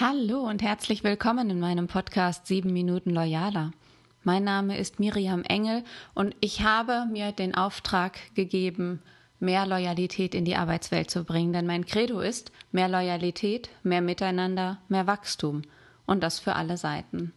[0.00, 3.72] Hallo und herzlich willkommen in meinem Podcast 7 Minuten Loyaler.
[4.22, 5.82] Mein Name ist Miriam Engel
[6.14, 9.02] und ich habe mir den Auftrag gegeben,
[9.40, 14.78] mehr Loyalität in die Arbeitswelt zu bringen, denn mein Credo ist mehr Loyalität, mehr Miteinander,
[14.88, 15.62] mehr Wachstum
[16.06, 17.32] und das für alle Seiten.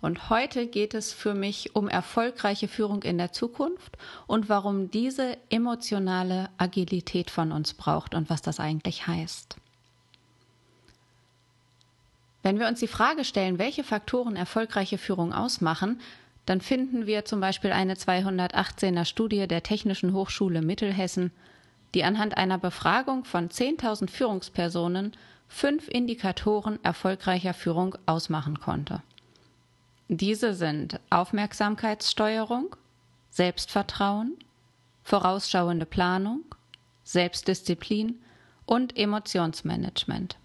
[0.00, 5.38] Und heute geht es für mich um erfolgreiche Führung in der Zukunft und warum diese
[5.48, 9.58] emotionale Agilität von uns braucht und was das eigentlich heißt.
[12.44, 15.98] Wenn wir uns die Frage stellen, welche Faktoren erfolgreiche Führung ausmachen,
[16.44, 21.32] dann finden wir zum Beispiel eine 218er Studie der Technischen Hochschule Mittelhessen,
[21.94, 25.12] die anhand einer Befragung von 10.000 Führungspersonen
[25.48, 29.00] fünf Indikatoren erfolgreicher Führung ausmachen konnte.
[30.08, 32.76] Diese sind Aufmerksamkeitssteuerung,
[33.30, 34.34] Selbstvertrauen,
[35.02, 36.42] vorausschauende Planung,
[37.04, 38.16] Selbstdisziplin
[38.66, 40.36] und Emotionsmanagement.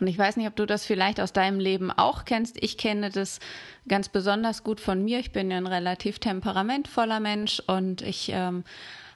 [0.00, 2.62] Und ich weiß nicht, ob du das vielleicht aus deinem Leben auch kennst.
[2.62, 3.38] Ich kenne das
[3.86, 5.18] ganz besonders gut von mir.
[5.18, 8.64] Ich bin ja ein relativ temperamentvoller Mensch und ich ähm,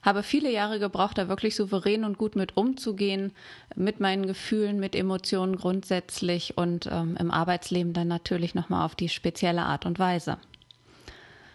[0.02, 3.32] habe viele Jahre gebraucht, da wirklich souverän und gut mit umzugehen,
[3.74, 9.08] mit meinen Gefühlen, mit Emotionen grundsätzlich und ähm, im Arbeitsleben dann natürlich nochmal auf die
[9.08, 10.36] spezielle Art und Weise.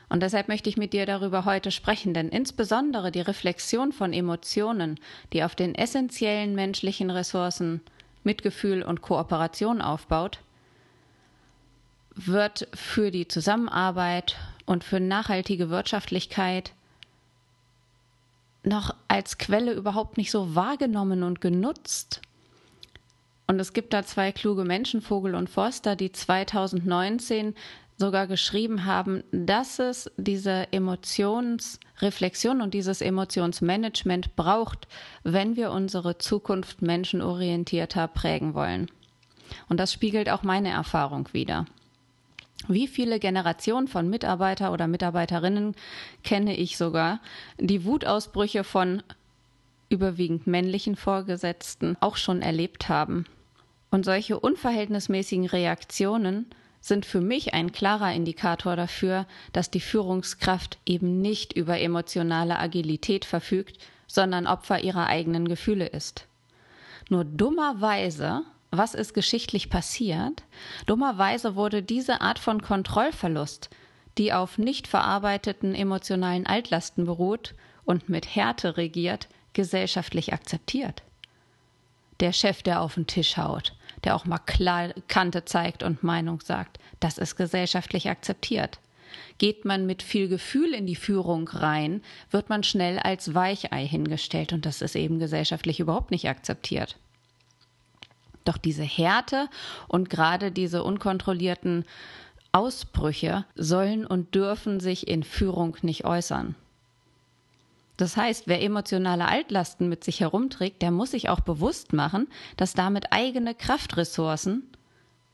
[0.09, 4.99] Und deshalb möchte ich mit dir darüber heute sprechen, denn insbesondere die Reflexion von Emotionen,
[5.33, 7.81] die auf den essentiellen menschlichen Ressourcen
[8.23, 10.39] Mitgefühl und Kooperation aufbaut,
[12.15, 16.73] wird für die Zusammenarbeit und für nachhaltige Wirtschaftlichkeit
[18.63, 22.21] noch als Quelle überhaupt nicht so wahrgenommen und genutzt.
[23.47, 27.55] Und es gibt da zwei kluge Menschen, Vogel und Forster, die 2019
[27.99, 34.87] sogar geschrieben haben, dass es diese Emotionsreflexion und dieses Emotionsmanagement braucht,
[35.23, 38.89] wenn wir unsere Zukunft menschenorientierter prägen wollen.
[39.67, 41.65] Und das spiegelt auch meine Erfahrung wider.
[42.69, 45.75] Wie viele Generationen von Mitarbeiter oder Mitarbeiterinnen
[46.23, 47.19] kenne ich sogar,
[47.59, 49.03] die Wutausbrüche von
[49.89, 53.25] überwiegend männlichen Vorgesetzten auch schon erlebt haben.
[53.91, 56.45] Und solche unverhältnismäßigen Reaktionen
[56.81, 63.25] sind für mich ein klarer Indikator dafür, dass die Führungskraft eben nicht über emotionale Agilität
[63.25, 66.25] verfügt, sondern Opfer ihrer eigenen Gefühle ist.
[67.09, 70.43] Nur dummerweise, was ist geschichtlich passiert?
[70.85, 73.69] Dummerweise wurde diese Art von Kontrollverlust,
[74.17, 81.03] die auf nicht verarbeiteten emotionalen Altlasten beruht und mit Härte regiert, gesellschaftlich akzeptiert.
[82.19, 83.73] Der Chef, der auf den Tisch haut,
[84.03, 86.79] der auch mal klar Kante zeigt und Meinung sagt.
[86.99, 88.79] Das ist gesellschaftlich akzeptiert.
[89.37, 94.53] Geht man mit viel Gefühl in die Führung rein, wird man schnell als Weichei hingestellt
[94.53, 96.97] und das ist eben gesellschaftlich überhaupt nicht akzeptiert.
[98.45, 99.47] Doch diese Härte
[99.87, 101.85] und gerade diese unkontrollierten
[102.51, 106.55] Ausbrüche sollen und dürfen sich in Führung nicht äußern.
[107.99, 112.73] Das heißt, wer emotionale Altlasten mit sich herumträgt, der muss sich auch bewusst machen, dass
[112.73, 114.63] damit eigene Kraftressourcen,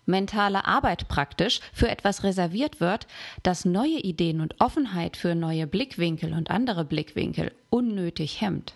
[0.07, 3.05] mentale Arbeit praktisch, für etwas reserviert wird,
[3.43, 8.73] das neue Ideen und Offenheit für neue Blickwinkel und andere Blickwinkel unnötig hemmt.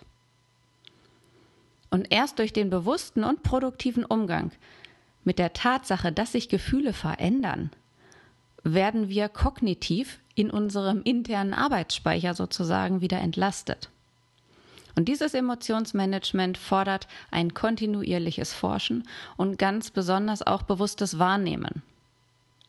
[1.90, 4.52] Und erst durch den bewussten und produktiven Umgang
[5.24, 7.72] mit der Tatsache, dass sich Gefühle verändern,
[8.62, 13.88] werden wir kognitiv in unserem internen Arbeitsspeicher sozusagen wieder entlastet.
[14.96, 19.06] Und dieses Emotionsmanagement fordert ein kontinuierliches Forschen
[19.36, 21.82] und ganz besonders auch bewusstes Wahrnehmen.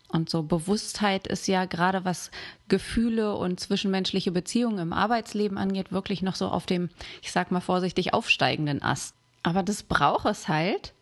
[0.09, 2.31] Und so Bewusstheit ist ja gerade was
[2.67, 6.89] Gefühle und zwischenmenschliche Beziehungen im Arbeitsleben angeht, wirklich noch so auf dem,
[7.21, 9.15] ich sag mal vorsichtig, aufsteigenden Ast.
[9.43, 10.93] Aber das braucht es halt,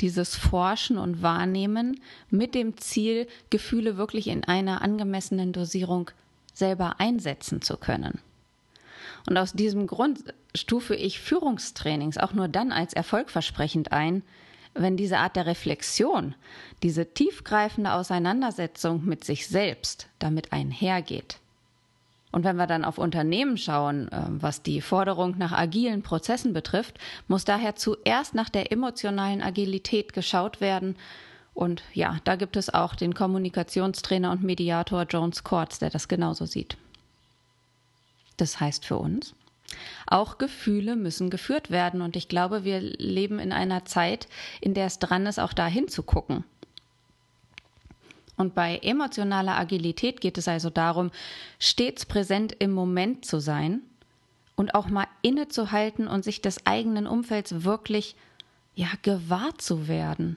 [0.00, 2.00] dieses Forschen und Wahrnehmen
[2.30, 6.10] mit dem Ziel, Gefühle wirklich in einer angemessenen Dosierung
[6.52, 8.20] selber einsetzen zu können.
[9.26, 14.22] Und aus diesem Grund stufe ich Führungstrainings auch nur dann als erfolgversprechend ein,
[14.74, 16.34] wenn diese Art der Reflexion,
[16.82, 21.38] diese tiefgreifende Auseinandersetzung mit sich selbst damit einhergeht.
[22.34, 26.98] Und wenn wir dann auf Unternehmen schauen, ähm, was die Forderung nach agilen Prozessen betrifft,
[27.28, 30.96] muss daher zuerst nach der emotionalen Agilität geschaut werden.
[31.54, 36.44] Und ja, da gibt es auch den Kommunikationstrainer und Mediator Jones Quartz, der das genauso
[36.44, 36.76] sieht.
[38.36, 39.36] Das heißt für uns,
[40.08, 42.02] auch Gefühle müssen geführt werden.
[42.02, 44.26] Und ich glaube, wir leben in einer Zeit,
[44.60, 46.42] in der es dran ist, auch dahin zu gucken.
[48.36, 51.10] Und bei emotionaler Agilität geht es also darum,
[51.58, 53.82] stets präsent im Moment zu sein
[54.56, 58.16] und auch mal innezuhalten und sich des eigenen Umfelds wirklich
[58.74, 60.36] ja gewahr zu werden.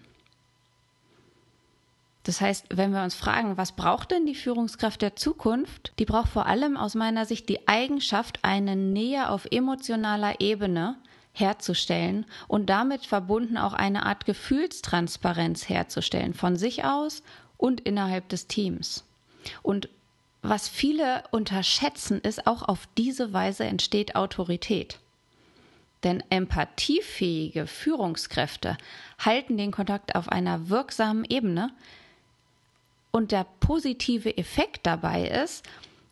[2.23, 5.93] Das heißt, wenn wir uns fragen, was braucht denn die Führungskraft der Zukunft?
[5.97, 10.97] Die braucht vor allem aus meiner Sicht die Eigenschaft, eine Nähe auf emotionaler Ebene
[11.31, 17.23] herzustellen und damit verbunden auch eine Art Gefühlstransparenz herzustellen von sich aus
[17.57, 19.03] und innerhalb des Teams.
[19.61, 19.89] Und
[20.41, 24.99] was viele unterschätzen, ist auch auf diese Weise entsteht Autorität.
[26.03, 28.77] Denn empathiefähige Führungskräfte
[29.19, 31.71] halten den Kontakt auf einer wirksamen Ebene,
[33.17, 35.65] und der positive Effekt dabei ist,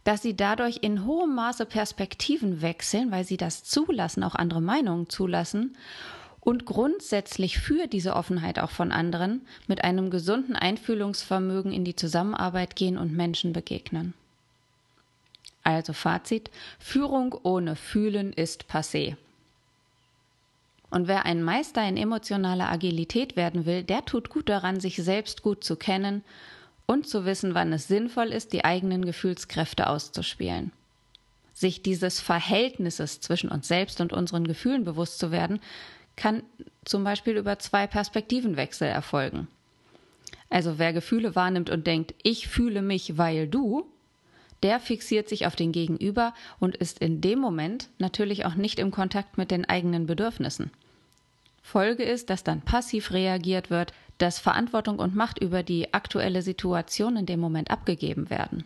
[0.04, 5.10] dass sie dadurch in hohem Maße Perspektiven wechseln, weil sie das zulassen, auch andere Meinungen
[5.10, 5.78] zulassen
[6.46, 12.76] und grundsätzlich für diese Offenheit auch von anderen mit einem gesunden Einfühlungsvermögen in die Zusammenarbeit
[12.76, 14.14] gehen und Menschen begegnen.
[15.64, 19.16] Also Fazit, Führung ohne Fühlen ist passé.
[20.92, 25.42] Und wer ein Meister in emotionaler Agilität werden will, der tut gut daran, sich selbst
[25.42, 26.24] gut zu kennen
[26.86, 30.72] und zu wissen, wann es sinnvoll ist, die eigenen Gefühlskräfte auszuspielen.
[31.56, 35.60] Sich dieses Verhältnisses zwischen uns selbst und unseren Gefühlen bewusst zu werden,
[36.16, 36.44] kann
[36.86, 39.48] zum Beispiel über zwei Perspektivenwechsel erfolgen.
[40.50, 43.86] Also wer Gefühle wahrnimmt und denkt, ich fühle mich, weil du,
[44.64, 48.92] der fixiert sich auf den Gegenüber und ist in dem Moment natürlich auch nicht im
[48.92, 50.72] Kontakt mit den eigenen Bedürfnissen.
[51.62, 57.18] Folge ist, dass dann passiv reagiert wird, dass Verantwortung und Macht über die aktuelle Situation
[57.18, 58.64] in dem Moment abgegeben werden.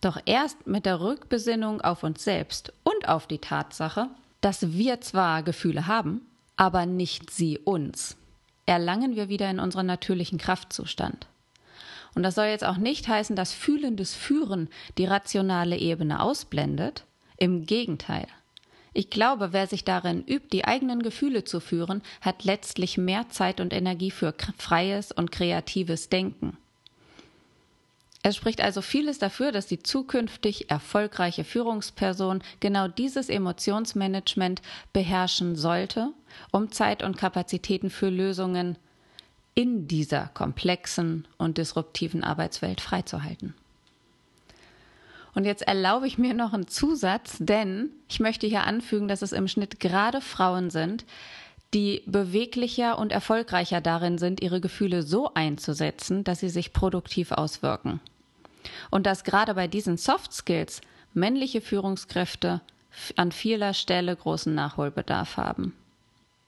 [0.00, 4.08] Doch erst mit der Rückbesinnung auf uns selbst und auf die Tatsache,
[4.44, 6.20] dass wir zwar Gefühle haben,
[6.56, 8.18] aber nicht sie uns,
[8.66, 11.26] erlangen wir wieder in unseren natürlichen Kraftzustand.
[12.14, 14.68] Und das soll jetzt auch nicht heißen, dass fühlendes Führen
[14.98, 17.04] die rationale Ebene ausblendet.
[17.38, 18.26] Im Gegenteil.
[18.92, 23.60] Ich glaube, wer sich darin übt, die eigenen Gefühle zu führen, hat letztlich mehr Zeit
[23.60, 26.58] und Energie für freies und kreatives Denken.
[28.26, 34.62] Es spricht also vieles dafür, dass die zukünftig erfolgreiche Führungsperson genau dieses Emotionsmanagement
[34.94, 36.08] beherrschen sollte,
[36.50, 38.78] um Zeit und Kapazitäten für Lösungen
[39.54, 43.52] in dieser komplexen und disruptiven Arbeitswelt freizuhalten.
[45.34, 49.32] Und jetzt erlaube ich mir noch einen Zusatz, denn ich möchte hier anfügen, dass es
[49.32, 51.04] im Schnitt gerade Frauen sind,
[51.74, 58.00] die beweglicher und erfolgreicher darin sind, ihre Gefühle so einzusetzen, dass sie sich produktiv auswirken.
[58.90, 60.80] Und dass gerade bei diesen Soft Skills
[61.12, 62.60] männliche Führungskräfte
[63.16, 65.74] an vieler Stelle großen Nachholbedarf haben.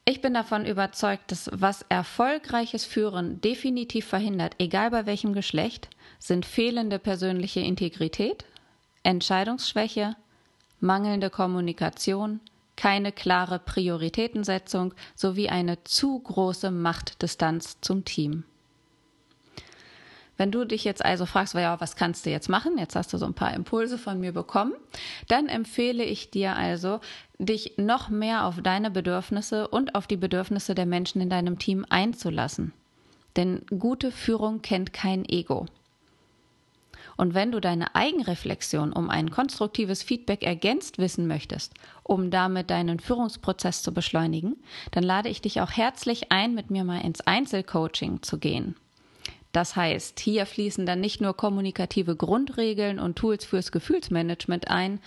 [0.05, 5.89] Ich bin davon überzeugt, dass was erfolgreiches Führen definitiv verhindert, egal bei welchem Geschlecht,
[6.21, 8.45] sind fehlende persönliche Integrität,
[9.03, 10.15] Entscheidungsschwäche,
[10.81, 12.41] mangelnde Kommunikation,
[12.77, 18.45] keine klare Prioritätensetzung sowie eine zu große Machtdistanz zum Team.
[20.37, 22.79] Wenn du dich jetzt also fragst, ja, was kannst du jetzt machen?
[22.79, 24.75] Jetzt hast du so ein paar Impulse von mir bekommen.
[25.29, 27.01] Dann empfehle ich dir also,
[27.39, 31.87] dich noch mehr auf deine Bedürfnisse und auf die Bedürfnisse der Menschen in deinem Team
[31.89, 32.73] einzulassen.
[33.37, 35.67] Denn gute Führung kennt kein Ego.
[37.17, 41.73] Und wenn du deine Eigenreflexion um ein konstruktives Feedback ergänzt wissen möchtest,
[42.03, 44.57] um damit deinen Führungsprozess zu beschleunigen,
[44.91, 48.77] dann lade ich dich auch herzlich ein, mit mir mal ins Einzelcoaching zu gehen.
[49.57, 55.01] Das heißt, hier fließen dann nicht nur kommunikative Grundregeln und Tools fürs Gefühlsmanagement ein,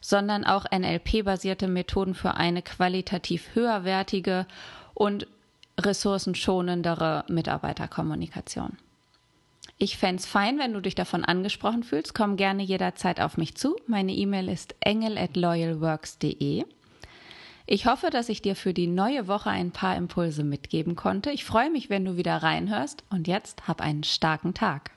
[0.00, 4.46] sondern auch NLP-basierte Methoden für eine qualitativ höherwertige
[4.94, 5.26] und
[5.76, 8.78] ressourcenschonendere Mitarbeiterkommunikation.
[9.76, 12.14] Ich fände es fein, wenn du dich davon angesprochen fühlst.
[12.14, 13.74] Komm gerne jederzeit auf mich zu.
[13.88, 16.64] Meine E-Mail ist engel at loyalworks.de.
[17.72, 21.30] Ich hoffe, dass ich dir für die neue Woche ein paar Impulse mitgeben konnte.
[21.30, 24.90] Ich freue mich, wenn du wieder reinhörst und jetzt hab einen starken Tag.